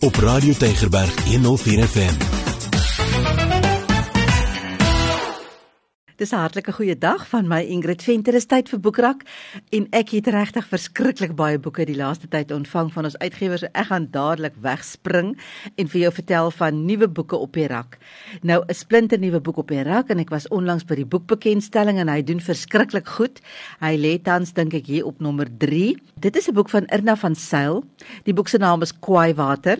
Op 0.00 0.16
Radio 0.16 0.52
Tygerberg 0.52 1.24
104 1.24 1.88
FM. 1.88 2.41
Dis 6.22 6.30
'n 6.30 6.38
hartlike 6.38 6.72
goeie 6.72 6.94
dag 6.98 7.28
van 7.28 7.48
my 7.48 7.62
Ingrid 7.66 8.02
Venter. 8.02 8.32
Dis 8.32 8.46
tyd 8.46 8.68
vir 8.68 8.78
boekrak 8.78 9.24
en 9.70 9.86
ek 9.90 10.10
het 10.10 10.26
regtig 10.26 10.66
verskriklik 10.70 11.34
baie 11.34 11.58
boeke 11.58 11.84
die 11.84 11.96
laaste 11.96 12.28
tyd 12.28 12.52
ontvang 12.54 12.92
van 12.92 13.04
ons 13.04 13.18
uitgewers. 13.18 13.64
Ek 13.74 13.86
gaan 13.86 14.06
dadelik 14.10 14.54
wegspring 14.62 15.34
en 15.74 15.88
vir 15.88 16.00
jou 16.00 16.12
vertel 16.12 16.50
van 16.50 16.86
nuwe 16.86 17.08
boeke 17.08 17.36
op 17.36 17.52
die 17.52 17.66
rak. 17.66 17.98
Nou 18.42 18.62
'n 18.68 18.74
splinter 18.74 19.18
nuwe 19.18 19.40
boek 19.40 19.56
op 19.56 19.68
die 19.68 19.82
rak 19.82 20.10
en 20.10 20.18
ek 20.18 20.30
was 20.30 20.48
onlangs 20.48 20.84
by 20.84 20.94
die 20.94 21.04
boekbekendstelling 21.04 21.98
en 21.98 22.08
hy 22.08 22.22
doen 22.22 22.40
verskriklik 22.40 23.08
goed. 23.08 23.40
Hy 23.80 23.96
lê 23.98 24.22
tans 24.22 24.52
dink 24.52 24.74
ek 24.74 24.86
hier 24.86 25.04
op 25.04 25.20
nommer 25.20 25.48
3. 25.58 25.96
Dit 26.20 26.36
is 26.36 26.48
'n 26.48 26.54
boek 26.54 26.70
van 26.70 26.86
Irna 26.86 27.16
van 27.16 27.34
Sail. 27.34 27.84
Die 28.24 28.34
boek 28.34 28.48
se 28.48 28.58
naam 28.58 28.82
is 28.82 28.92
Kwaai 28.92 29.34
Water 29.34 29.78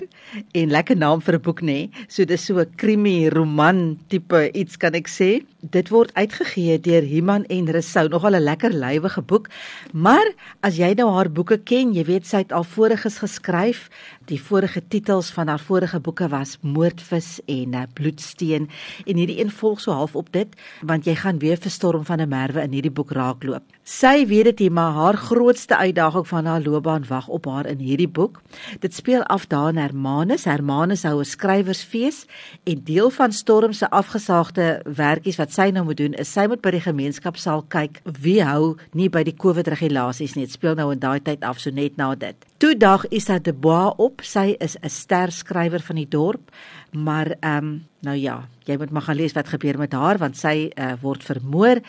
en 0.52 0.70
lekker 0.70 0.96
naam 0.96 1.22
vir 1.22 1.34
'n 1.34 1.40
boek 1.40 1.60
nê. 1.60 1.66
Nee. 1.66 1.90
So 2.08 2.24
dis 2.24 2.44
so 2.44 2.58
'n 2.58 2.74
krimi 2.76 3.28
roman 3.28 3.98
tipe 4.08 4.50
iets 4.52 4.76
kan 4.76 4.94
ek 4.94 5.08
sê. 5.08 5.46
Dit 5.60 5.88
word 5.88 6.10
uit 6.14 6.31
uitgegee 6.32 6.80
deur 6.80 7.02
Himan 7.02 7.44
en 7.44 7.70
Resou, 7.70 8.08
nogal 8.08 8.34
'n 8.34 8.42
lekker 8.42 8.72
lywige 8.72 9.22
boek. 9.22 9.48
Maar 9.92 10.32
as 10.60 10.76
jy 10.76 10.94
nou 10.94 11.10
haar 11.12 11.30
boeke 11.30 11.58
ken, 11.58 11.92
jy 11.92 12.04
weet 12.04 12.26
sy 12.26 12.36
het 12.36 12.52
al 12.52 12.64
voriges 12.64 13.18
geskryf. 13.18 13.88
Die 14.24 14.40
vorige 14.40 14.82
titels 14.88 15.30
van 15.30 15.48
haar 15.48 15.60
vorige 15.60 16.00
boeke 16.00 16.28
was 16.28 16.58
Moordvis 16.60 17.40
en 17.46 17.74
uh, 17.74 17.82
Bloedsteen 17.92 18.68
en 19.06 19.16
hierdie 19.16 19.40
een 19.40 19.50
volg 19.50 19.80
so 19.80 19.92
half 19.92 20.16
op 20.16 20.32
dit, 20.32 20.48
want 20.82 21.04
jy 21.04 21.14
gaan 21.14 21.38
weer 21.38 21.56
verstorm 21.56 22.04
van 22.04 22.20
'n 22.20 22.28
merwe 22.28 22.62
in 22.62 22.72
hierdie 22.72 22.90
boek 22.90 23.10
raakloop. 23.10 23.62
Sy 23.82 24.26
weet 24.26 24.56
dit, 24.56 24.70
maar 24.70 24.92
haar 24.92 25.16
grootste 25.16 25.76
uitdaging 25.76 26.28
van 26.28 26.44
haar 26.44 26.62
loopbaan 26.62 27.04
wag 27.08 27.28
op 27.28 27.44
haar 27.44 27.66
in 27.66 27.78
hierdie 27.78 28.08
boek. 28.08 28.42
Dit 28.78 28.94
speel 28.94 29.22
af 29.22 29.46
daar 29.46 29.68
in 29.68 29.76
Hermanus. 29.76 30.44
Hermanus 30.44 31.02
hou 31.02 31.18
'n 31.18 31.24
skrywersfees 31.24 32.26
en 32.64 32.84
deel 32.84 33.10
van 33.10 33.32
Storm 33.32 33.72
se 33.72 33.90
afgesaagde 33.90 34.82
werkies 34.94 35.36
wat 35.36 35.52
sy 35.52 35.70
nou 35.72 35.84
moet 35.84 35.96
doen 35.96 36.14
is 36.22 36.30
sy 36.32 36.46
moet 36.50 36.62
by 36.64 36.72
die 36.74 36.84
gemeenskap 36.84 37.38
sal 37.40 37.64
kyk 37.72 38.00
wie 38.22 38.40
hou 38.46 38.76
nie 38.98 39.10
by 39.12 39.24
die 39.26 39.36
COVID 39.36 39.72
regulasies 39.74 40.36
nie. 40.36 40.46
Dit 40.46 40.56
speel 40.56 40.78
nou 40.78 40.90
in 40.94 41.02
daai 41.02 41.20
tyd 41.24 41.44
af 41.46 41.60
so 41.62 41.74
net 41.74 41.98
na 42.00 42.12
dit. 42.14 42.48
Toe 42.62 42.76
dag 42.78 43.08
Isa 43.10 43.40
de 43.42 43.50
Bois 43.52 43.90
op. 43.98 44.20
Sy 44.22 44.54
is 44.62 44.76
'n 44.78 44.88
ster 44.88 45.32
skrywer 45.32 45.82
van 45.82 45.96
die 45.96 46.08
dorp, 46.08 46.50
maar 46.92 47.34
ehm 47.40 47.64
um, 47.64 47.86
nou 48.02 48.16
ja, 48.16 48.48
jy 48.66 48.76
moet 48.76 48.90
maar 48.90 49.02
gaan 49.02 49.16
lees 49.16 49.32
wat 49.32 49.48
gebeur 49.48 49.78
met 49.78 49.92
haar 49.92 50.18
want 50.18 50.36
sy 50.36 50.70
uh, 50.74 50.92
word 51.00 51.22
vermoor 51.24 51.80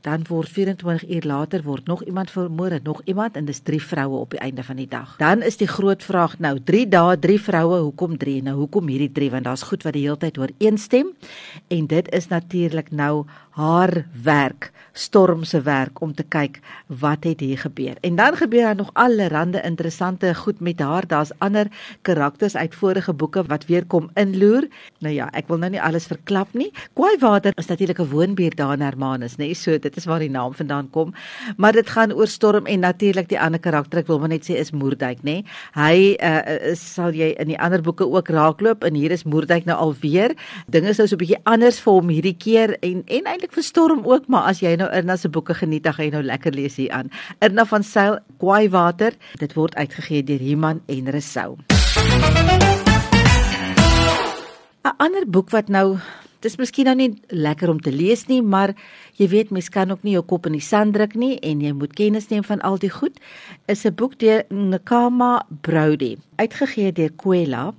dan 0.00 0.24
word 0.28 0.48
24 0.48 1.08
uur 1.08 1.24
later 1.26 1.62
word 1.62 1.86
nog 1.86 2.04
iemand 2.04 2.30
vermoor 2.30 2.70
en 2.70 2.82
nog 2.82 3.00
iemand 3.04 3.36
en 3.36 3.44
dis 3.44 3.60
drie 3.60 3.82
vroue 3.82 4.18
op 4.18 4.30
die 4.30 4.40
einde 4.40 4.62
van 4.62 4.76
die 4.76 4.88
dag. 4.88 5.16
Dan 5.18 5.42
is 5.42 5.56
die 5.56 5.68
groot 5.68 6.02
vraag 6.02 6.38
nou 6.38 6.54
3 6.64 6.88
dae, 6.88 7.18
drie 7.18 7.40
vroue, 7.40 7.80
hoekom 7.80 8.16
3? 8.16 8.42
Nou 8.42 8.56
hoekom 8.56 8.88
hierdie 8.88 9.12
3 9.12 9.30
want 9.30 9.44
daar's 9.44 9.66
goed 9.68 9.82
wat 9.82 9.92
die 9.92 10.06
hele 10.06 10.16
tyd 10.16 10.38
ooreenstem 10.38 11.12
en 11.68 11.86
dit 11.86 12.12
is 12.14 12.28
natuurlik 12.28 12.90
nou 12.90 13.26
haar 13.58 14.06
werk, 14.22 14.72
Storm 14.92 15.44
se 15.44 15.60
werk 15.62 16.00
om 16.00 16.14
te 16.14 16.22
kyk 16.22 16.60
wat 16.86 17.24
het 17.24 17.40
hier 17.40 17.58
gebeur. 17.58 17.98
En 18.00 18.16
dan 18.16 18.36
gebeur 18.36 18.62
daar 18.62 18.76
nog 18.76 18.90
allerlei 18.92 19.60
interessante 19.62 20.17
goed 20.34 20.60
met 20.60 20.80
haar. 20.80 21.06
Daar's 21.06 21.32
ander 21.38 21.66
karakters 22.02 22.56
uit 22.56 22.74
vorige 22.74 23.12
boeke 23.12 23.42
wat 23.46 23.66
weer 23.66 23.86
kom 23.86 24.10
inloer. 24.14 24.68
Nou 24.98 25.14
ja, 25.14 25.28
ek 25.32 25.48
wil 25.48 25.58
nou 25.58 25.70
nie 25.70 25.82
alles 25.82 26.06
verklap 26.06 26.52
nie. 26.52 26.70
Kwaaiwater 26.94 27.52
is 27.56 27.66
natuurlik 27.66 28.00
'n 28.00 28.10
woonbuurt 28.10 28.56
daar 28.56 28.72
in 28.72 28.80
Hermanus, 28.80 29.36
nê? 29.36 29.46
Nee? 29.46 29.54
So 29.54 29.78
dit 29.78 29.96
is 29.96 30.04
waar 30.04 30.18
die 30.18 30.30
naam 30.30 30.54
vandaan 30.54 30.90
kom. 30.90 31.14
Maar 31.56 31.72
dit 31.72 31.90
gaan 31.90 32.12
oor 32.12 32.26
Storm 32.26 32.66
en 32.66 32.80
natuurlik 32.80 33.28
die 33.28 33.40
ander 33.40 33.60
karakter, 33.60 33.98
ek 33.98 34.06
wil 34.06 34.18
maar 34.18 34.28
net 34.28 34.44
sê 34.44 34.56
is 34.56 34.70
Moerdijk, 34.70 35.18
nê? 35.18 35.22
Nee? 35.22 35.44
Hy 35.74 36.16
uh, 36.22 36.70
is 36.70 36.94
sal 36.94 37.12
jy 37.12 37.34
in 37.38 37.46
die 37.46 37.58
ander 37.58 37.82
boeke 37.82 38.06
ook 38.06 38.28
raakloop 38.28 38.84
en 38.84 38.94
hier 38.94 39.10
is 39.10 39.24
Moerdijk 39.24 39.64
nou 39.64 39.78
alweer. 39.78 40.34
Dinge 40.66 40.88
is 40.88 40.98
nou 40.98 41.06
so 41.06 41.14
'n 41.14 41.18
bietjie 41.18 41.42
anders 41.44 41.80
vir 41.80 41.92
hom 41.92 42.08
hierdie 42.08 42.36
keer 42.36 42.76
en 42.80 43.02
en 43.06 43.24
eintlik 43.24 43.52
vir 43.52 43.62
Storm 43.62 44.04
ook, 44.04 44.28
maar 44.28 44.48
as 44.48 44.60
jy 44.60 44.76
nou 44.76 44.88
Irna 44.92 45.16
se 45.16 45.28
boeke 45.28 45.54
geniet, 45.54 45.82
dan 45.82 45.92
gaan 45.92 46.04
jy 46.04 46.10
nou 46.10 46.22
lekker 46.22 46.52
lees 46.52 46.76
hier 46.76 46.90
aan. 46.90 47.10
Irna 47.40 47.64
van 47.64 47.82
Sail, 47.82 48.18
Kwaaiwater. 48.38 49.12
Dit 49.38 49.54
word 49.54 49.74
uitgegee 49.74 50.07
deur 50.10 50.40
Iman 50.40 50.80
en 50.86 51.10
Resou. 51.10 51.56
'n 54.84 54.94
Ander 54.98 55.26
boek 55.26 55.50
wat 55.50 55.68
nou 55.68 55.98
dis 56.44 56.56
miskien 56.58 56.86
nou 56.86 56.94
nie 56.98 57.10
lekker 57.34 57.70
om 57.70 57.80
te 57.82 57.92
lees 57.92 58.26
nie, 58.28 58.40
maar 58.42 58.74
jy 59.18 59.28
weet 59.32 59.50
mens 59.54 59.70
kan 59.74 59.90
ook 59.90 60.04
nie 60.06 60.14
jou 60.14 60.22
kop 60.22 60.46
in 60.46 60.54
die 60.58 60.64
sand 60.64 60.94
druk 60.94 61.16
nie 61.18 61.34
en 61.42 61.60
jy 61.64 61.72
moet 61.74 61.96
kennis 61.98 62.30
neem 62.30 62.44
van 62.46 62.62
al 62.66 62.78
die 62.78 62.92
goed. 62.94 63.18
Is 63.66 63.84
'n 63.84 63.94
boek 63.94 64.18
deur 64.18 64.44
Nkama 64.50 65.46
Brody, 65.62 66.16
uitgegee 66.36 66.92
deur 66.92 67.10
Kwela. 67.10 67.74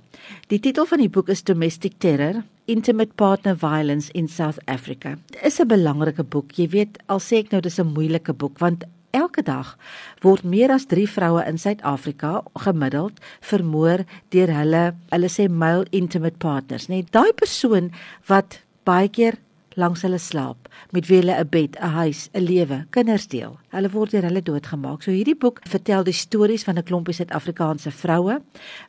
Die 0.48 0.60
titel 0.60 0.86
van 0.86 0.98
die 0.98 1.08
boek 1.08 1.28
is 1.28 1.42
Domestic 1.42 1.98
Terror: 1.98 2.42
Intimate 2.66 3.12
Partner 3.14 3.56
Violence 3.56 4.12
in 4.12 4.28
South 4.28 4.58
Africa. 4.66 5.16
Dit 5.30 5.42
is 5.42 5.60
'n 5.60 5.66
belangrike 5.66 6.22
boek. 6.22 6.52
Jy 6.52 6.68
weet, 6.68 6.98
al 7.06 7.18
sê 7.18 7.38
ek 7.38 7.50
nou 7.50 7.60
dis 7.60 7.78
'n 7.78 7.92
moeilike 7.92 8.32
boek 8.32 8.58
want 8.58 8.84
Elke 9.10 9.42
dag 9.42 9.74
word 10.22 10.44
meer 10.46 10.70
as 10.70 10.86
3 10.86 11.08
vroue 11.10 11.42
in 11.42 11.58
Suid-Afrika 11.58 12.44
gemiddeld 12.62 13.18
vermoor 13.42 14.04
deur 14.30 14.52
hulle 14.54 14.82
hulle 15.10 15.30
sê 15.30 15.48
male 15.50 15.88
intimate 15.90 16.38
partners, 16.38 16.86
net 16.88 17.10
daai 17.10 17.32
persoon 17.34 17.90
wat 18.30 18.60
baie 18.86 19.08
keer 19.10 19.40
langs 19.78 20.02
hulle 20.06 20.18
slaap, 20.18 20.68
met 20.94 21.06
wie 21.10 21.20
hulle 21.20 21.34
'n 21.34 21.48
bed, 21.48 21.76
'n 21.80 21.94
huis, 21.98 22.28
'n 22.34 22.44
lewe, 22.44 22.86
kinders 22.90 23.26
deel. 23.26 23.58
Hulle 23.70 23.90
word 23.90 24.10
deur 24.10 24.22
hulle 24.22 24.42
doodgemaak. 24.42 25.02
So 25.02 25.10
hierdie 25.10 25.38
boek 25.38 25.60
vertel 25.64 26.04
die 26.04 26.12
stories 26.12 26.64
van 26.64 26.78
'n 26.78 26.84
klompie 26.84 27.14
Suid-Afrikaanse 27.14 27.90
vroue 27.90 28.42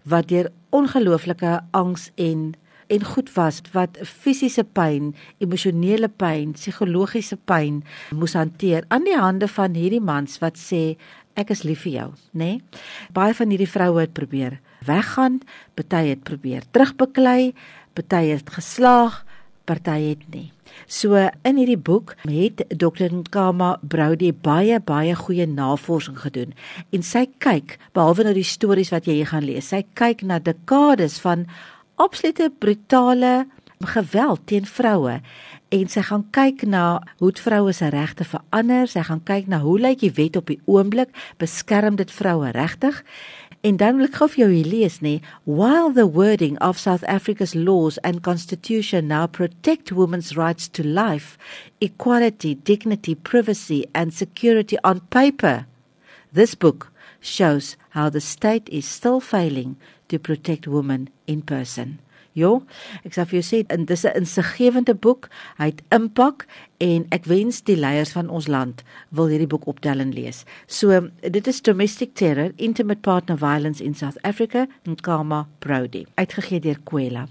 wat 0.04 0.28
deur 0.28 0.52
ongelooflike 0.70 1.62
angs 1.72 2.12
en 2.16 2.54
en 2.91 3.06
goed 3.07 3.31
was 3.38 3.62
wat 3.72 3.97
fisiese 4.03 4.63
pyn, 4.63 5.13
emosionele 5.44 6.09
pyn, 6.22 6.52
psigologiese 6.57 7.38
pyn 7.47 7.81
moes 8.12 8.35
hanteer 8.35 8.85
aan 8.91 9.07
die 9.07 9.18
hande 9.18 9.47
van 9.47 9.78
hierdie 9.79 10.03
mans 10.03 10.40
wat 10.44 10.59
sê 10.59 10.97
ek 11.40 11.53
is 11.56 11.63
lief 11.63 11.85
vir 11.88 11.94
jou, 11.94 12.09
nê? 12.35 12.57
Nee? 12.57 12.81
Baie 13.16 13.35
van 13.38 13.51
hierdie 13.53 13.69
vroue 13.69 14.03
het 14.03 14.16
probeer 14.18 14.59
weggaan, 14.88 15.40
party 15.80 16.07
het 16.09 16.25
probeer 16.28 16.66
terugbeklei, 16.75 17.53
party 17.96 18.25
het 18.34 18.50
geslaag, 18.51 19.22
party 19.69 20.00
het 20.09 20.25
nie. 20.34 20.50
So 20.88 21.16
in 21.47 21.59
hierdie 21.59 21.80
boek 21.80 22.16
het 22.28 22.63
Dr. 22.69 23.12
Nkama 23.12 23.75
Brody 23.81 24.31
baie 24.34 24.80
baie 24.84 25.16
goeie 25.16 25.47
navorsing 25.47 26.18
gedoen 26.24 26.56
en 26.96 27.03
sy 27.06 27.25
kyk 27.44 27.78
behalwe 27.96 28.28
nou 28.28 28.35
die 28.35 28.47
stories 28.47 28.91
wat 28.94 29.07
jy 29.07 29.22
hier 29.22 29.31
gaan 29.31 29.47
lees, 29.47 29.72
sy 29.72 29.84
kyk 30.00 30.24
na 30.28 30.40
dekades 30.44 31.19
van 31.24 31.47
absolute 32.01 32.50
brutale 32.57 33.45
geweld 33.79 34.41
teen 34.45 34.66
vroue. 34.66 35.19
En 35.72 35.88
sy 35.88 36.01
gaan 36.03 36.23
kyk 36.35 36.66
na 36.67 37.01
hoe 37.22 37.31
vroue 37.39 37.73
se 37.73 37.88
regte 37.94 38.25
verander, 38.28 38.89
sy 38.89 39.03
gaan 39.07 39.22
kyk 39.23 39.47
na 39.47 39.62
hoe 39.63 39.78
lyk 39.79 40.01
die 40.01 40.13
wet 40.17 40.35
op 40.39 40.50
die 40.51 40.59
oomblik, 40.66 41.13
beskerm 41.39 41.95
dit 42.01 42.12
vroue 42.12 42.51
regtig? 42.57 43.03
En 43.62 43.78
dan 43.78 44.00
wil 44.00 44.09
ek 44.09 44.17
gou 44.17 44.28
vir 44.34 44.41
jou 44.41 44.50
hier 44.51 44.67
lees 44.67 44.97
nê, 45.06 45.19
while 45.45 45.94
the 45.94 46.07
wording 46.09 46.57
of 46.66 46.81
South 46.81 47.06
Africa's 47.06 47.53
laws 47.53 48.00
and 48.01 48.25
constitution 48.25 49.07
now 49.07 49.28
protect 49.28 49.94
women's 49.94 50.33
rights 50.35 50.68
to 50.68 50.83
life, 50.83 51.38
equality, 51.79 52.56
dignity, 52.56 53.13
privacy 53.13 53.85
and 53.94 54.13
security 54.13 54.81
on 54.83 55.06
paper, 55.13 55.68
this 56.33 56.56
book 56.56 56.89
shows 57.22 57.78
how 57.91 58.09
the 58.09 58.19
state 58.22 58.68
is 58.69 58.88
still 58.88 59.22
failing 59.22 59.78
to 60.12 60.20
protect 60.20 60.68
women 60.68 61.10
in 61.26 61.42
person. 61.42 62.00
Jo, 62.32 62.62
ek 63.04 63.12
sê 63.12 63.26
vir 63.28 63.42
jou 63.42 63.44
sê 63.44 63.58
en 63.76 63.86
dis 63.86 64.06
'n 64.06 64.16
insiggewende 64.16 64.96
boek. 64.96 65.28
Hy 65.58 65.66
het 65.66 65.82
impak 65.92 66.48
en 66.80 67.06
ek 67.12 67.26
wens 67.26 67.62
die 67.62 67.76
leiers 67.76 68.14
van 68.14 68.30
ons 68.30 68.48
land 68.48 68.84
wil 69.10 69.28
hierdie 69.28 69.48
boek 69.48 69.68
optel 69.68 70.00
en 70.00 70.13
lees. 70.13 70.46
So 70.68 71.10
dit 71.22 71.48
is 71.48 71.62
Domestic 71.62 72.16
Terror, 72.16 72.52
Intimate 72.56 73.02
Partner 73.02 73.38
Violence 73.38 73.84
in 73.84 73.94
South 73.96 74.18
Africa 74.24 74.68
en 74.86 74.96
Karma 74.96 75.48
Brody, 75.60 76.06
uitgegee 76.16 76.60
deur 76.60 76.80
Kwela. 76.84 77.28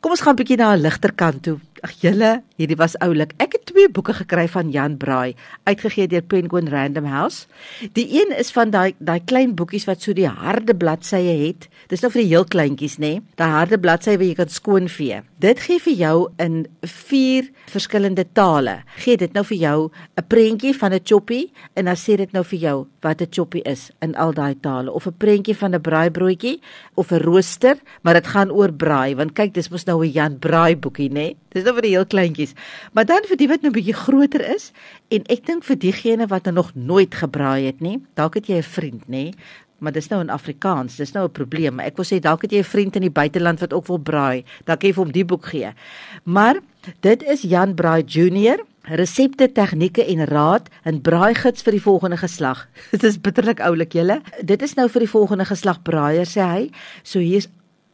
Kom 0.00 0.10
ons 0.10 0.20
gaan 0.20 0.34
'n 0.34 0.36
bietjie 0.36 0.56
na 0.56 0.74
'n 0.74 0.80
ligter 0.80 1.12
kant 1.12 1.42
toe. 1.42 1.58
Ag 1.82 1.96
julle, 1.98 2.28
hierdie 2.60 2.76
was 2.78 2.92
oulik. 3.02 3.32
Ek 3.42 3.56
het 3.56 3.64
twee 3.66 3.88
boeke 3.90 4.12
gekry 4.14 4.44
van 4.52 4.68
Jan 4.70 4.92
Braai, 5.02 5.34
uitgegee 5.66 6.06
deur 6.06 6.22
Penguin 6.22 6.68
Random 6.70 7.08
House. 7.10 7.48
Die 7.96 8.04
een 8.06 8.30
is 8.38 8.52
van 8.54 8.70
daai 8.70 8.94
daai 9.02 9.18
klein 9.26 9.56
boekies 9.58 9.88
wat 9.90 10.04
so 10.04 10.14
die 10.14 10.28
harde 10.30 10.76
bladsye 10.78 11.34
het. 11.40 11.66
Dis 11.90 12.04
nou 12.04 12.12
vir 12.14 12.22
die 12.22 12.28
heel 12.30 12.46
kleintjies, 12.46 13.00
nê? 13.02 13.16
Nee? 13.18 13.24
Daai 13.34 13.50
harde 13.56 13.80
bladsye 13.82 14.14
wat 14.14 14.28
jy 14.28 14.36
kan 14.38 14.52
skoonvee. 14.54 15.18
Dit 15.42 15.64
gee 15.64 15.82
vir 15.82 15.96
jou 15.98 16.14
in 16.44 16.60
vier 16.86 17.50
verskillende 17.72 18.28
tale. 18.30 18.76
Gee 19.02 19.18
dit 19.18 19.34
nou 19.34 19.42
vir 19.50 19.58
jou 19.58 19.90
'n 19.90 20.26
prentjie 20.28 20.74
van 20.78 20.94
'n 20.94 21.02
choppie 21.02 21.50
en 21.74 21.86
dan 21.86 21.96
sê 21.96 22.16
dit 22.16 22.32
nou 22.32 22.44
vir 22.44 22.58
jou 22.58 22.86
wat 23.02 23.22
'n 23.22 23.26
choppie 23.30 23.62
is 23.66 23.90
in 24.00 24.14
al 24.14 24.32
daai 24.32 24.54
tale 24.60 24.92
of 24.92 25.06
'n 25.06 25.18
prentjie 25.18 25.56
van 25.56 25.74
'n 25.74 25.80
braaibroodjie 25.80 26.60
of 26.94 27.10
'n 27.10 27.18
rooster, 27.18 27.76
maar 28.02 28.14
dit 28.14 28.26
gaan 28.26 28.52
oor 28.52 28.72
braai 28.72 29.16
want 29.16 29.34
kyk, 29.34 29.52
dis 29.52 29.68
mos 29.68 29.84
nou 29.86 30.04
'n 30.04 30.12
Jan 30.12 30.38
Braai 30.38 30.76
boekie, 30.76 31.08
nê? 31.08 31.14
Nee? 31.14 31.36
Dis 31.52 31.64
nou 31.64 31.71
vir 31.74 31.82
die 31.82 31.94
heel 31.96 32.06
kleintjies. 32.06 32.54
Maar 32.92 33.04
dan 33.04 33.26
vir 33.28 33.36
die 33.36 33.48
wat 33.48 33.62
nou 33.62 33.72
bietjie 33.72 33.96
groter 33.96 34.44
is 34.54 34.70
en 35.10 35.26
ek 35.32 35.46
dink 35.46 35.64
vir 35.64 35.76
diegene 35.76 36.26
wat 36.26 36.50
nog 36.52 36.74
nooit 36.74 37.14
gebraai 37.14 37.66
het 37.66 37.80
nie, 37.80 38.00
dalk 38.14 38.34
het 38.34 38.46
jy 38.46 38.58
'n 38.58 38.62
vriend, 38.62 39.08
nê, 39.08 39.32
maar 39.82 39.92
dis 39.92 40.08
nou 40.08 40.20
in 40.22 40.30
Afrikaans. 40.30 40.96
Dis 40.96 41.12
nou 41.12 41.26
'n 41.26 41.32
probleem. 41.32 41.80
Ek 41.80 41.96
wil 41.96 42.04
sê 42.04 42.20
dalk 42.20 42.42
het 42.42 42.52
jy 42.52 42.58
'n 42.58 42.72
vriend 42.74 42.96
in 42.96 43.02
die 43.02 43.10
buiteland 43.10 43.60
wat 43.60 43.72
ook 43.72 43.86
wil 43.86 43.98
braai. 43.98 44.44
Dan 44.64 44.78
kan 44.78 44.88
jy 44.88 44.94
vir 44.94 45.04
hom 45.04 45.12
die 45.12 45.24
boek 45.24 45.46
gee. 45.46 45.72
Maar 46.24 46.60
dit 47.00 47.22
is 47.22 47.42
Jan 47.42 47.74
Braai 47.74 48.02
Junior 48.02 48.58
resepte, 48.82 49.52
tegnieke 49.52 50.04
en 50.04 50.24
raad 50.26 50.68
in 50.84 51.00
braaigids 51.00 51.62
vir 51.62 51.72
die 51.72 51.82
volgende 51.82 52.16
geslag. 52.16 52.68
Dit 52.90 53.04
is 53.04 53.20
bitterlik 53.20 53.60
oulik 53.60 53.92
julle. 53.92 54.20
Dit 54.42 54.62
is 54.62 54.74
nou 54.74 54.88
vir 54.88 55.00
die 55.00 55.10
volgende 55.10 55.44
geslag 55.44 55.82
braaiers 55.82 56.36
sê 56.36 56.42
hy. 56.42 56.70
So 57.02 57.18
hier's 57.18 57.48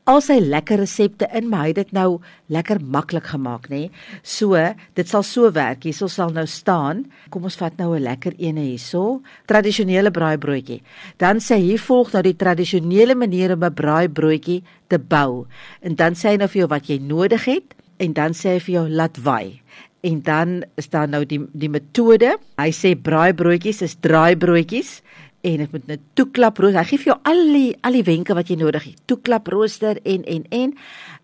al 0.09 0.23
sy 0.25 0.39
lekker 0.41 0.81
resepte 0.81 1.29
in, 1.37 1.51
maar 1.51 1.67
hy 1.67 1.73
het 1.75 1.81
dit 1.83 1.91
nou 1.97 2.21
lekker 2.53 2.81
maklik 2.81 3.29
gemaak, 3.29 3.69
nê? 3.69 3.89
So, 4.25 4.57
dit 4.97 5.11
sal 5.11 5.25
so 5.27 5.51
werk. 5.53 5.85
Hierso 5.85 6.09
sal 6.09 6.33
nou 6.33 6.47
staan. 6.49 7.05
Kom 7.35 7.45
ons 7.45 7.59
vat 7.61 7.77
nou 7.77 7.95
'n 7.95 8.03
lekker 8.03 8.33
ene 8.39 8.65
hierso. 8.73 9.21
Tradisionele 9.47 10.11
braaibroodjie. 10.11 10.83
Dan 11.19 11.39
sê 11.41 11.61
hier 11.61 11.79
volg 11.79 12.13
nou 12.13 12.23
die 12.23 12.37
tradisionele 12.37 13.15
manier 13.15 13.53
om 13.53 13.65
'n 13.65 13.75
braaibroodjie 13.75 14.63
te 14.89 14.99
bou. 14.99 15.47
En 15.83 15.95
dan 15.95 16.15
sê 16.15 16.31
hy 16.31 16.37
nou 16.37 16.49
vir 16.49 16.61
jou 16.61 16.69
wat 16.69 16.89
jy 16.89 16.99
nodig 16.99 17.45
het 17.45 17.75
en 17.99 18.13
dan 18.13 18.33
sê 18.33 18.55
hy 18.55 18.61
vir 18.61 18.75
jou 18.75 18.89
laat 18.89 19.17
waai. 19.19 19.61
En 20.03 20.23
dan 20.23 20.65
is 20.77 20.89
daar 20.89 21.09
nou 21.09 21.25
die 21.25 21.41
die 21.53 21.69
metode. 21.69 22.39
Hy 22.57 22.71
sê 22.71 22.95
braaibroodjies 22.95 23.83
is 23.83 23.97
draaibroodjies 24.01 25.03
en 25.41 25.57
dit 25.63 25.73
moet 25.73 25.87
net 25.87 26.01
toeklap 26.19 26.59
rooster. 26.59 26.81
Hy 26.81 26.89
gee 26.91 27.03
vir 27.03 27.13
jou 27.13 27.19
al 27.31 27.45
die 27.55 27.69
al 27.87 27.99
die 27.99 28.07
wenke 28.07 28.35
wat 28.35 28.51
jy 28.51 28.57
nodig 28.59 28.91
het. 28.91 28.99
Toeklap 29.07 29.47
rooster 29.53 30.01
en 30.03 30.25
en 30.25 30.45
en 30.51 30.75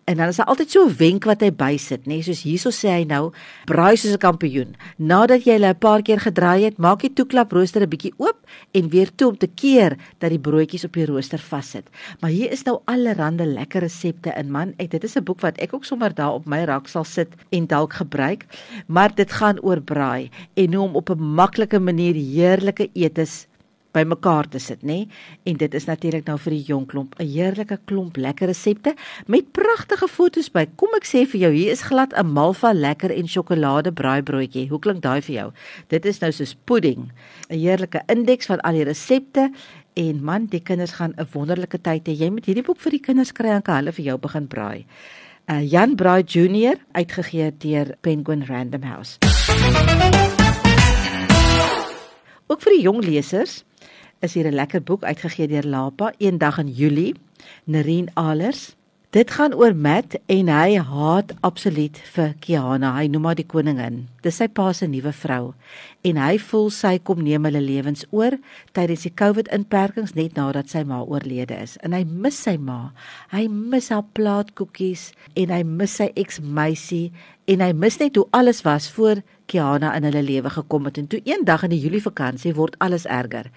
en 0.05 0.19
dan 0.21 0.29
is 0.29 0.37
daar 0.37 0.51
altyd 0.53 0.71
so 0.71 0.85
'n 0.85 0.95
wenk 0.97 1.23
wat 1.25 1.41
hy 1.41 1.51
bysit, 1.51 2.05
nê? 2.05 2.07
Nee? 2.07 2.21
Soos 2.21 2.43
hierso 2.43 2.69
sê 2.69 2.89
hy 2.89 3.03
nou, 3.03 3.31
braai 3.65 3.97
soos 3.97 4.13
'n 4.13 4.17
kampioen. 4.17 4.75
Nadat 4.97 5.43
jy 5.45 5.53
hulle 5.53 5.73
'n 5.73 5.77
paar 5.77 6.01
keer 6.01 6.19
gedraai 6.19 6.63
het, 6.63 6.77
maak 6.77 7.01
jy 7.01 7.09
toeklap 7.13 7.51
rooster 7.51 7.81
'n 7.81 7.89
bietjie 7.89 8.13
oop 8.17 8.37
en 8.71 8.89
weer 8.89 9.09
toe 9.15 9.29
om 9.29 9.37
te 9.37 9.47
keer 9.47 9.97
dat 10.19 10.29
die 10.29 10.39
broodjies 10.39 10.85
op 10.85 10.93
die 10.93 11.05
rooster 11.05 11.39
vassit. 11.39 11.89
Maar 12.19 12.29
hier 12.29 12.51
is 12.51 12.63
nou 12.63 12.79
allerlei 12.85 13.45
lekker 13.45 13.81
resepte 13.81 14.33
in, 14.37 14.51
man. 14.51 14.73
Ek 14.77 14.91
dit 14.91 15.03
is 15.03 15.15
'n 15.15 15.23
boek 15.23 15.41
wat 15.41 15.57
ek 15.57 15.73
ook 15.73 15.85
sommer 15.85 16.13
daar 16.13 16.33
op 16.33 16.45
my 16.45 16.63
rak 16.63 16.87
sal 16.87 17.03
sit 17.03 17.29
en 17.49 17.67
dalk 17.67 17.93
gebruik. 17.93 18.45
Maar 18.87 19.15
dit 19.15 19.31
gaan 19.31 19.59
oor 19.59 19.81
braai 19.81 20.29
en 20.53 20.73
hoe 20.73 20.83
om 20.83 20.95
op 20.95 21.09
'n 21.09 21.33
maklike 21.35 21.79
manier 21.79 22.13
heerlike 22.13 22.89
etes 22.93 23.47
bymekaar 23.95 24.49
te 24.51 24.59
sit, 24.59 24.83
nê? 24.83 25.05
En 25.47 25.57
dit 25.57 25.77
is 25.79 25.87
natuurlik 25.87 26.27
nou 26.29 26.37
vir 26.43 26.55
die 26.57 26.65
jong 26.67 26.85
klomp 26.91 27.15
'n 27.19 27.27
heerlike 27.27 27.79
klomp 27.85 28.17
lekker 28.17 28.47
resepte 28.51 28.95
met 29.27 29.51
pragtige 29.51 30.07
foto's 30.07 30.51
by. 30.51 30.65
Kom 30.75 30.89
ek 30.95 31.05
sê 31.05 31.25
vir 31.25 31.41
jou, 31.41 31.51
hier 31.51 31.71
is 31.71 31.81
glad 31.81 32.13
'n 32.13 32.27
malva 32.27 32.73
lekker 32.73 33.11
en 33.11 33.27
sjokolade 33.27 33.91
braaibroodjie. 33.91 34.69
Hoe 34.69 34.79
klink 34.79 35.01
daai 35.01 35.21
vir 35.21 35.35
jou? 35.35 35.51
Dit 35.87 36.05
is 36.05 36.19
nou 36.19 36.31
soos 36.31 36.55
pudding. 36.65 37.11
'n 37.49 37.59
Heerlike 37.59 38.01
indeks 38.07 38.45
van 38.45 38.59
al 38.61 38.73
die 38.73 38.83
resepte 38.83 39.51
en 39.95 40.23
man, 40.23 40.45
die 40.45 40.59
kinders 40.59 40.91
gaan 40.91 41.13
'n 41.17 41.27
wonderlike 41.31 41.81
tyd 41.81 42.07
hê. 42.07 42.17
Jy 42.17 42.29
moet 42.29 42.45
hierdie 42.45 42.63
boek 42.63 42.79
vir 42.79 42.91
die 42.91 42.99
kinders 42.99 43.31
kry 43.31 43.49
en 43.49 43.61
kan 43.61 43.75
hulle 43.75 43.91
vir 43.91 44.05
jou 44.05 44.17
begin 44.17 44.47
braai. 44.47 44.85
Uh, 45.47 45.61
Jan 45.61 45.95
Braai 45.95 46.23
Junior 46.23 46.75
uitgegee 46.91 47.51
deur 47.57 47.95
Penguin 48.01 48.45
Random 48.47 48.81
House. 48.81 49.17
Ook 52.47 52.61
vir 52.61 52.73
die 52.73 52.81
jong 52.81 53.03
lesers 53.05 53.63
is 54.19 54.33
hier 54.33 54.47
'n 54.47 54.55
lekker 54.55 54.83
boek 54.83 55.03
uitgegee 55.03 55.47
deur 55.47 55.63
Lapa, 55.65 56.13
Eendag 56.17 56.57
in 56.57 56.67
Julie, 56.67 57.15
Nerine 57.63 58.11
Alers. 58.13 58.75
Dit 59.15 59.31
gaan 59.31 59.53
oor 59.55 59.71
Matt 59.75 60.17
en 60.27 60.49
hy 60.51 60.75
haat 60.75 61.29
absoluut 61.39 61.95
vir 62.11 62.33
Kiana. 62.43 62.89
Hy 62.97 63.07
noem 63.07 63.29
haar 63.29 63.37
die 63.39 63.45
koningin. 63.47 64.01
Dis 64.25 64.41
sy 64.41 64.49
pa 64.51 64.73
se 64.75 64.89
nuwe 64.91 65.13
vrou 65.15 65.53
en 66.03 66.19
hy 66.19 66.33
voel 66.49 66.67
sy 66.69 66.99
kom 66.99 67.23
neem 67.23 67.47
hulle 67.47 67.61
lewens 67.63 68.03
oor 68.11 68.35
tydens 68.75 69.05
die 69.07 69.13
COVID-inperkings 69.15 70.17
net 70.19 70.35
nadat 70.35 70.67
sy 70.69 70.83
ma 70.83 70.99
oorlede 70.99 71.55
is. 71.63 71.77
En 71.79 71.95
hy 71.95 72.03
mis 72.03 72.41
sy 72.43 72.57
ma. 72.57 72.91
Hy 73.31 73.47
mis 73.47 73.87
haar 73.89 74.03
plaatkoekies 74.19 75.13
en 75.35 75.55
hy 75.55 75.63
mis 75.63 75.95
sy 75.95 76.11
ex-meisie 76.19 77.13
en 77.47 77.63
hy 77.63 77.71
mis 77.71 77.99
net 78.03 78.19
hoe 78.19 78.27
alles 78.35 78.65
was 78.67 78.91
voor 78.91 79.23
Kiana 79.47 79.95
in 79.95 80.03
hulle 80.03 80.27
lewe 80.27 80.51
gekom 80.59 80.91
het 80.91 80.99
en 80.99 81.07
toe 81.07 81.23
eendag 81.23 81.63
in 81.63 81.71
die 81.71 81.79
Julie 81.79 82.03
vakansie 82.03 82.51
word 82.57 82.75
alles 82.83 83.07
erger. 83.07 83.47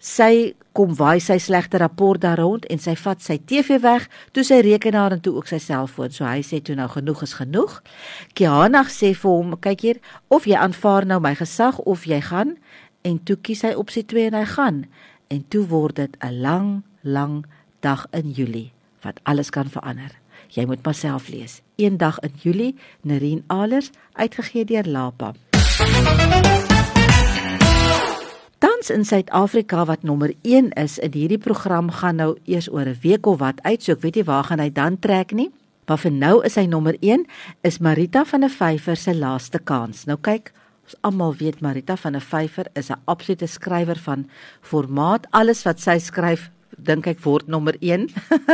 Sy 0.00 0.54
kom 0.72 0.94
waai 0.96 1.20
sy 1.20 1.36
slegte 1.36 1.76
rapport 1.76 2.20
daar 2.20 2.40
rond 2.40 2.64
en 2.72 2.80
sy 2.80 2.94
vat 2.96 3.20
sy 3.20 3.36
TV 3.44 3.76
weg, 3.84 4.06
toe 4.32 4.44
sy 4.46 4.62
rekenaar 4.64 5.12
en 5.12 5.20
toe 5.20 5.34
ook 5.36 5.50
sy 5.50 5.58
selfoon. 5.60 6.08
So 6.08 6.24
hy 6.24 6.40
sê 6.46 6.62
toe 6.64 6.76
nou 6.78 6.88
genoeg 6.88 7.20
is 7.26 7.36
genoeg. 7.36 7.74
Kiana 8.32 8.86
sê 8.88 9.12
vir 9.12 9.30
hom, 9.30 9.52
kyk 9.60 9.84
hier, 9.84 10.00
of 10.32 10.48
jy 10.48 10.56
aanvaar 10.56 11.04
nou 11.04 11.20
my 11.20 11.34
gesag 11.36 11.82
of 11.84 12.06
jy 12.08 12.22
gaan 12.30 12.56
en 13.04 13.18
toe 13.20 13.36
kies 13.36 13.60
hy 13.64 13.74
opsie 13.76 14.06
2 14.08 14.30
en 14.30 14.38
hy 14.40 14.46
gaan. 14.56 14.80
En 15.28 15.44
toe 15.52 15.66
word 15.68 15.96
dit 15.96 16.16
'n 16.24 16.40
lang, 16.40 16.82
lang 17.02 17.44
dag 17.80 18.06
in 18.12 18.32
Julie 18.32 18.72
wat 19.04 19.20
alles 19.24 19.50
kan 19.50 19.68
verander. 19.68 20.16
Jy 20.48 20.64
moet 20.66 20.82
maar 20.84 20.94
self 20.94 21.28
lees. 21.28 21.60
Eendag 21.76 22.18
in 22.20 22.32
Julie, 22.42 22.76
Nerine 23.02 23.42
Alers, 23.46 23.90
uitgegee 24.12 24.64
deur 24.64 24.86
Lapa. 24.86 25.32
Tans 28.80 28.96
in 28.96 29.02
Suid-Afrika 29.04 29.82
wat 29.84 30.06
nommer 30.08 30.30
1 30.40 30.70
is 30.80 30.94
in 31.04 31.12
hierdie 31.12 31.38
program 31.38 31.90
gaan 31.92 32.16
nou 32.16 32.38
eers 32.48 32.68
oor 32.72 32.88
'n 32.88 32.96
week 33.02 33.26
of 33.26 33.38
wat 33.38 33.60
uit, 33.62 33.82
so 33.82 33.92
ek 33.92 34.00
weet 34.00 34.14
nie 34.14 34.24
waar 34.24 34.44
gaan 34.44 34.58
hy 34.58 34.70
dan 34.72 34.98
trek 34.98 35.32
nie. 35.32 35.50
Maar 35.86 35.98
vir 35.98 36.10
nou 36.10 36.40
is 36.44 36.54
hy 36.54 36.64
nommer 36.64 36.96
1 37.00 37.26
is 37.62 37.78
Marita 37.78 38.24
van 38.24 38.40
der 38.40 38.48
Vyver 38.48 38.96
se 38.96 39.14
laaste 39.14 39.58
kans. 39.58 40.06
Nou 40.06 40.16
kyk, 40.16 40.52
ons 40.84 40.96
almal 41.02 41.34
weet 41.34 41.60
Marita 41.60 41.96
van 41.96 42.12
der 42.12 42.22
Vyver 42.22 42.66
is 42.74 42.90
'n 42.90 42.96
absolute 43.04 43.46
skrywer 43.46 43.98
van 43.98 44.30
formaat. 44.62 45.26
Alles 45.30 45.62
wat 45.64 45.78
sy 45.80 45.98
skryf 45.98 46.50
dink 46.78 47.06
ek 47.06 47.20
word 47.24 47.48
nommer 47.48 47.76
1. 47.80 48.08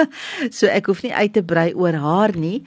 so 0.56 0.66
ek 0.66 0.86
hoef 0.90 1.02
nie 1.04 1.14
uit 1.14 1.32
te 1.32 1.42
brei 1.42 1.72
oor 1.74 1.96
haar 2.00 2.36
nie 2.36 2.64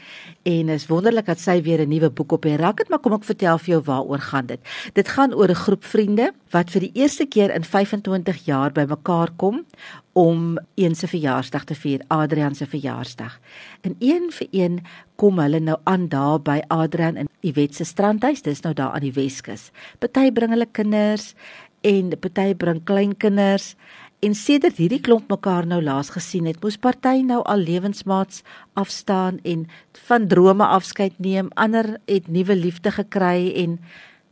en 0.50 0.70
is 0.74 0.88
wonderlik 0.90 1.28
dat 1.30 1.40
sy 1.40 1.60
weer 1.62 1.82
'n 1.82 1.90
nuwe 1.90 2.10
boek 2.10 2.32
op 2.32 2.44
die 2.44 2.58
rak 2.58 2.80
het, 2.80 2.90
maar 2.90 3.00
kom 3.00 3.14
ek 3.14 3.24
vertel 3.24 3.58
vir 3.58 3.74
jou 3.76 3.82
waaroor 3.82 4.20
gaan 4.20 4.46
dit. 4.46 4.60
Dit 4.94 5.08
gaan 5.08 5.34
oor 5.34 5.50
'n 5.50 5.64
groep 5.66 5.84
vriende 5.84 6.32
wat 6.52 6.70
vir 6.72 6.82
die 6.82 6.96
eerste 6.96 7.26
keer 7.26 7.54
in 7.54 7.64
25 7.64 8.46
jaar 8.46 8.72
bymekaar 8.72 9.30
kom 9.38 9.66
om 10.14 10.58
een 10.76 10.96
se 10.96 11.08
verjaarsdag 11.08 11.64
te 11.66 11.76
vier, 11.76 12.02
Adrian 12.08 12.56
se 12.56 12.66
verjaarsdag. 12.66 13.40
En 13.82 13.96
een 14.00 14.32
vir 14.32 14.48
een 14.52 14.80
kom 15.16 15.40
hulle 15.40 15.60
nou 15.60 15.78
aan 15.84 16.08
daar 16.08 16.40
by 16.42 16.62
Adrian 16.68 17.18
in 17.18 17.30
Iwet 17.42 17.76
se 17.76 17.84
strandhuis, 17.84 18.42
dis 18.42 18.62
nou 18.62 18.74
daar 18.74 18.92
aan 18.92 19.06
die 19.06 19.14
Weskus. 19.14 19.72
Party 20.00 20.32
bring 20.32 20.52
hulle 20.52 20.68
kinders 20.72 21.36
en 21.82 22.12
party 22.20 22.54
bring 22.56 22.84
kleinkinders 22.84 23.76
En 24.20 24.34
sedert 24.36 24.76
hierdie 24.76 25.00
klomp 25.00 25.30
mekaar 25.32 25.64
nou 25.64 25.78
laas 25.80 26.10
gesien 26.12 26.48
het, 26.50 26.58
moes 26.60 26.76
party 26.76 27.22
nou 27.24 27.40
al 27.48 27.62
lewensmaats 27.64 28.42
afstaan 28.76 29.40
en 29.48 29.62
van 30.10 30.28
drome 30.28 30.66
afskeid 30.66 31.20
neem. 31.24 31.48
Ander 31.56 31.98
het 32.06 32.28
nuwe 32.28 32.56
liefde 32.56 32.92
gekry 32.92 33.54
en 33.56 33.78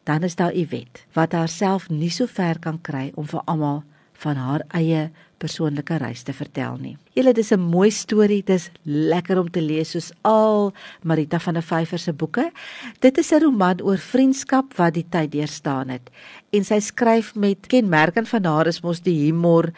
dan 0.04 0.24
is 0.28 0.36
daar 0.36 0.52
Iwet 0.52 1.06
wat 1.16 1.32
haarself 1.32 1.88
nie 1.90 2.12
so 2.12 2.28
ver 2.28 2.60
kan 2.60 2.82
kry 2.82 3.12
om 3.16 3.28
vir 3.32 3.42
almal 3.46 3.84
van 4.24 4.36
haar 4.36 4.64
eie 4.78 5.08
persoonlike 5.38 5.98
reis 6.02 6.24
te 6.26 6.34
vertel 6.34 6.78
nie. 6.82 6.96
Julle 7.14 7.34
dis 7.34 7.52
'n 7.52 7.60
mooi 7.60 7.92
storie, 7.92 8.44
dis 8.44 8.70
lekker 8.84 9.40
om 9.40 9.50
te 9.50 9.62
lees 9.62 9.92
soos 9.92 10.12
al 10.24 10.74
Marita 11.04 11.40
van 11.40 11.54
der 11.54 11.64
Vyver 11.64 12.00
se 12.00 12.14
boeke. 12.14 12.52
Dit 13.00 13.18
is 13.18 13.32
'n 13.32 13.42
roman 13.44 13.82
oor 13.82 13.98
vriendskap 13.98 14.74
wat 14.78 14.94
die 14.94 15.06
tyd 15.10 15.32
deurstaan 15.32 15.90
het. 15.90 16.10
En 16.52 16.64
sy 16.64 16.80
skryf 16.80 17.36
met 17.36 17.68
kenmerkend 17.68 18.28
van 18.28 18.44
haar 18.46 18.68
is 18.68 18.82
mos 18.82 19.02
die 19.02 19.26
humor, 19.26 19.72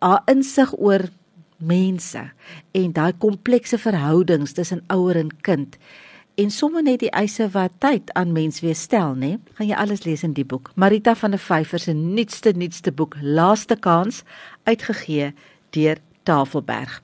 haar 0.00 0.22
insig 0.26 0.74
oor 0.78 1.08
mense 1.56 2.32
en 2.72 2.92
daai 2.92 3.12
komplekse 3.18 3.78
verhoudings 3.78 4.52
tussen 4.52 4.84
ouer 4.86 5.16
en 5.16 5.30
kind 5.40 5.76
en 6.36 6.50
sommer 6.52 6.84
net 6.84 7.00
die 7.00 7.10
eise 7.16 7.48
wat 7.54 7.78
tyd 7.80 8.12
aan 8.12 8.32
mens 8.36 8.60
weer 8.60 8.76
stel, 8.76 9.14
nê? 9.16 9.36
Gaan 9.56 9.70
jy 9.70 9.78
alles 9.80 10.04
lees 10.04 10.24
in 10.26 10.36
die 10.36 10.44
boek. 10.44 10.70
Marita 10.76 11.16
van 11.16 11.32
der 11.32 11.40
Vyver 11.40 11.80
se 11.80 11.96
nuutste 11.96 12.52
nuutste 12.56 12.92
boek, 12.92 13.16
Laaste 13.20 13.76
Kans, 13.76 14.22
uitgegee 14.68 15.32
deur 15.76 16.02
Tafelberg. 16.28 17.00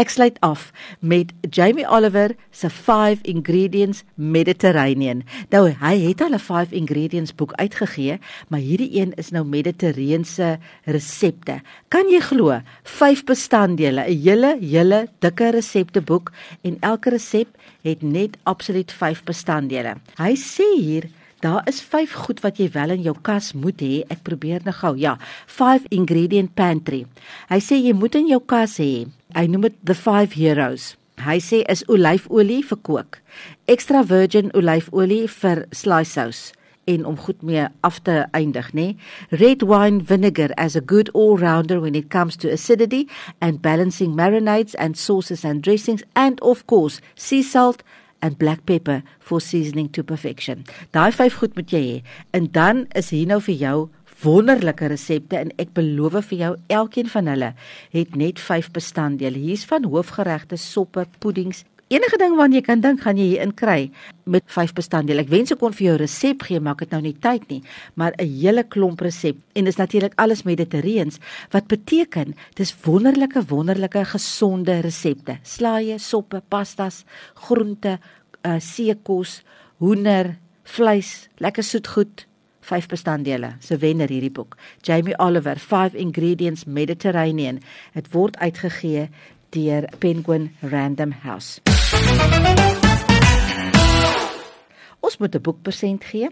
Ek 0.00 0.08
sluit 0.08 0.38
af 0.40 0.70
met 1.04 1.34
Jamie 1.52 1.84
Oliver 1.84 2.32
se 2.56 2.70
5 2.72 3.20
Ingredients 3.28 4.00
Mediterranean. 4.14 5.20
Nou 5.52 5.66
hy 5.68 5.92
het 6.06 6.22
al 6.24 6.32
'n 6.32 6.38
5 6.40 6.72
Ingredients 6.72 7.34
boek 7.34 7.52
uitgegee, 7.52 8.18
maar 8.48 8.60
hierdie 8.60 8.96
een 8.96 9.12
is 9.16 9.30
nou 9.30 9.44
Mediterrane 9.44 10.58
resepte. 10.84 11.60
Kan 11.88 12.08
jy 12.08 12.20
glo? 12.20 12.60
5 12.82 13.24
bestanddele, 13.24 14.00
'n 14.08 14.22
hele 14.22 14.56
hele 14.60 15.08
dikke 15.18 15.50
resepteboek 15.50 16.32
en 16.62 16.76
elke 16.80 17.10
resep 17.10 17.48
het 17.82 18.02
net 18.02 18.36
absoluut 18.42 18.92
5 18.92 19.24
bestanddele. 19.24 19.94
Hy 20.16 20.34
sê 20.36 20.80
hier 20.80 21.10
Daar 21.40 21.68
is 21.68 21.80
5 21.80 22.12
goed 22.12 22.40
wat 22.40 22.58
jy 22.58 22.70
wel 22.70 22.90
in 22.90 23.02
jou 23.02 23.16
kas 23.22 23.52
moet 23.52 23.80
hê. 23.80 24.04
Ek 24.08 24.22
probeer 24.22 24.60
nou 24.64 24.74
gou. 24.74 24.96
Ja, 24.96 25.16
5 25.46 25.82
ingredient 25.88 26.54
pantry. 26.54 27.06
Hy 27.48 27.58
sê 27.58 27.80
jy 27.80 27.92
moet 27.92 28.14
in 28.14 28.26
jou 28.26 28.40
kas 28.44 28.76
hê. 28.76 29.06
Hy 29.34 29.46
noem 29.46 29.68
dit 29.68 29.76
the 29.86 29.94
5 29.94 30.34
heroes. 30.34 30.94
Hy 31.20 31.36
sê 31.44 31.60
is 31.68 31.84
olyfolie 31.88 32.62
vir 32.64 32.78
kook, 32.86 33.20
extra 33.68 34.00
virgin 34.02 34.48
olyfolie 34.56 35.26
vir 35.28 35.66
slice 35.76 36.16
sauce 36.16 36.56
en 36.88 37.04
om 37.06 37.16
goed 37.16 37.42
mee 37.42 37.66
af 37.80 38.00
te 38.02 38.24
eindig, 38.32 38.72
nê? 38.72 38.96
Red 39.30 39.62
wine 39.62 40.02
vinegar 40.02 40.50
as 40.56 40.76
a 40.76 40.80
good 40.80 41.10
all-rounder 41.14 41.80
when 41.80 41.94
it 41.94 42.10
comes 42.10 42.36
to 42.36 42.50
acidity 42.50 43.06
and 43.40 43.62
balancing 43.62 44.16
marinades 44.16 44.74
and 44.74 44.98
sauces 44.98 45.44
and 45.44 45.62
dressings 45.62 46.02
and 46.14 46.40
of 46.40 46.66
course 46.66 47.00
sea 47.14 47.42
salt 47.42 47.82
and 48.22 48.38
black 48.38 48.66
pepper 48.66 49.02
for 49.18 49.40
seasoning 49.40 49.88
to 49.88 50.02
perfection. 50.02 50.64
Daai 50.92 51.10
vyf 51.12 51.38
goed 51.40 51.56
moet 51.56 51.72
jy 51.72 51.82
hê. 51.86 51.96
En 52.36 52.50
dan 52.52 52.86
is 52.96 53.12
hier 53.14 53.28
nou 53.28 53.40
vir 53.44 53.56
jou 53.60 53.78
wonderlike 54.22 54.86
resepte 54.92 55.36
en 55.36 55.52
ek 55.58 55.74
beloof 55.76 56.18
vir 56.30 56.38
jou 56.38 56.52
elkeen 56.68 57.08
van 57.08 57.26
hulle 57.26 57.54
het 57.90 58.16
net 58.16 58.40
5 58.40 58.70
bestanddele. 58.70 59.38
Hier's 59.38 59.64
van 59.64 59.84
hoofgeregte, 59.84 60.56
soppe, 60.56 61.06
puddings, 61.18 61.64
Enige 61.90 62.20
ding 62.22 62.36
wat 62.38 62.52
jy 62.54 62.60
kan 62.62 62.78
dink 62.78 63.00
gaan 63.02 63.18
jy 63.18 63.24
hier 63.32 63.40
in 63.42 63.50
kry 63.58 63.88
met 64.30 64.44
vyf 64.54 64.70
bestanddele. 64.76 65.24
Ek 65.24 65.30
wens 65.32 65.50
ek 65.50 65.58
kon 65.58 65.72
vir 65.74 65.88
jou 65.88 65.94
resep 65.98 66.44
gee, 66.46 66.60
maar 66.62 66.76
ek 66.76 66.84
het 66.84 66.92
nou 66.94 67.00
nie 67.02 67.16
tyd 67.18 67.48
nie, 67.50 67.64
maar 67.98 68.14
'n 68.14 68.30
hele 68.30 68.62
klomp 68.62 69.00
resep 69.02 69.34
en 69.58 69.64
dis 69.64 69.76
natuurlik 69.76 70.14
alles 70.14 70.44
mediterreens 70.46 71.18
wat 71.50 71.66
beteken 71.66 72.36
dis 72.54 72.74
wonderlike 72.86 73.42
wonderlike 73.42 74.04
gesonde 74.04 74.80
resepte. 74.86 75.40
Slaaië, 75.42 75.98
soppe, 75.98 76.42
pastas, 76.48 77.04
groente, 77.34 77.98
uh, 78.46 78.60
seekos, 78.60 79.42
hoender, 79.78 80.38
vleis, 80.62 81.28
lekker 81.38 81.64
soetgoed 81.64 82.29
vyf 82.70 82.88
bestanddele. 82.90 83.54
Se 83.60 83.78
wenner 83.82 84.10
hierdie 84.10 84.32
boek, 84.34 84.56
Jamie 84.86 85.18
Oliver, 85.18 85.58
5 85.58 85.98
Ingredients 85.98 86.64
Mediterranean. 86.66 87.60
Dit 87.94 88.12
word 88.14 88.38
uitgegee 88.38 89.08
deur 89.50 89.88
Penguin 89.98 90.50
Random 90.62 91.12
House. 91.22 91.58
Ons 95.00 95.16
moet 95.16 95.34
'n 95.34 95.40
boekpersent 95.40 96.04
gee. 96.04 96.28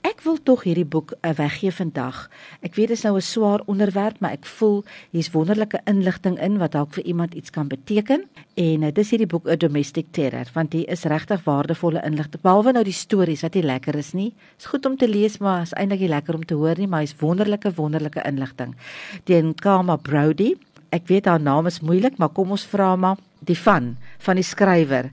Ek 0.00 0.20
wil 0.24 0.38
tog 0.42 0.62
hierdie 0.62 0.84
boek 0.84 1.12
uh, 1.20 1.30
weggee 1.30 1.72
vandag. 1.72 2.30
Ek 2.60 2.74
weet 2.74 2.88
dit 2.88 2.96
is 2.96 3.02
nou 3.02 3.16
'n 3.16 3.20
swaar 3.20 3.60
onderwerp, 3.66 4.20
maar 4.20 4.32
ek 4.32 4.46
voel 4.46 4.84
hier's 5.10 5.30
wonderlike 5.30 5.80
inligting 5.84 6.40
in 6.40 6.58
wat 6.58 6.72
dalk 6.72 6.94
vir 6.94 7.04
iemand 7.04 7.34
iets 7.34 7.50
kan 7.50 7.68
beteken. 7.68 8.24
En 8.54 8.82
uh, 8.82 8.92
dis 8.92 9.10
hierdie 9.10 9.26
boek 9.26 9.46
'n 9.48 9.58
domestic 9.58 10.06
terror, 10.10 10.48
want 10.54 10.72
hier 10.72 10.88
is 10.88 11.04
regtig 11.04 11.44
waardevolle 11.44 12.02
inligting. 12.04 12.42
Behalwe 12.42 12.72
nou 12.72 12.84
die 12.84 12.92
stories 12.92 13.42
wat 13.42 13.54
nie 13.54 13.62
lekker 13.62 13.94
is 13.94 14.12
nie. 14.12 14.34
Is 14.58 14.66
goed 14.66 14.86
om 14.86 14.96
te 14.96 15.08
lees, 15.08 15.38
maar 15.38 15.62
is 15.62 15.72
eintlik 15.72 16.00
nie 16.00 16.08
lekker 16.08 16.34
om 16.34 16.44
te 16.44 16.54
hoor 16.54 16.78
nie, 16.78 16.86
maar 16.86 17.00
hy's 17.00 17.16
wonderlike 17.20 17.74
wonderlike 17.74 18.22
inligting. 18.24 18.74
Teen 19.24 19.54
Kama 19.54 19.96
Brody 19.96 20.56
ek 20.90 21.06
weet 21.06 21.26
haar 21.26 21.40
naam 21.40 21.66
is 21.66 21.80
moeilik, 21.80 22.18
maar 22.18 22.32
kom 22.34 22.50
ons 22.50 22.66
vra 22.66 22.94
maar 22.96 23.16
die 23.46 23.58
van 23.58 23.96
van 24.24 24.38
die 24.38 24.44
skrywer 24.46 25.10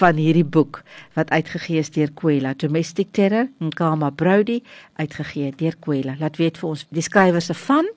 van 0.00 0.18
hierdie 0.18 0.44
boek 0.44 0.82
wat 1.14 1.30
uitgegee 1.30 1.80
is 1.80 1.92
deur 1.94 2.10
Kwela 2.14 2.52
Domestic 2.58 3.12
Terror 3.16 3.48
Nkama 3.62 4.10
Brody 4.10 4.60
uitgegee 4.98 5.52
deur 5.56 5.76
Kwela. 5.80 6.16
Laat 6.20 6.40
weet 6.40 6.58
vir 6.60 6.70
ons 6.72 6.86
die 6.90 7.04
skrywer 7.04 7.42
se 7.42 7.54
van 7.66 7.88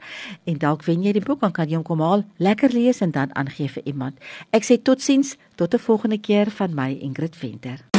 en 0.45 0.59
dalk 0.61 0.85
wen 0.87 1.03
jy 1.03 1.15
die 1.17 1.25
boek 1.25 1.41
dan 1.41 1.55
kan 1.55 1.69
jy 1.69 1.79
hom 1.79 1.87
kom 1.87 2.03
haal, 2.05 2.25
lekker 2.37 2.73
lees 2.73 3.01
en 3.01 3.11
dan 3.11 3.33
aangee 3.35 3.69
vir 3.69 3.83
iemand. 3.89 4.19
Ek 4.51 4.63
sê 4.63 4.77
totsiens 4.77 5.37
tot 5.55 5.73
'n 5.73 5.79
volgende 5.79 6.17
keer 6.17 6.51
van 6.51 6.75
my 6.75 6.91
Ingrid 7.01 7.35
Venter. 7.35 7.92